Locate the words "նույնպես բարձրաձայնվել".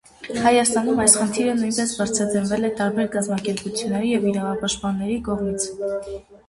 1.59-2.65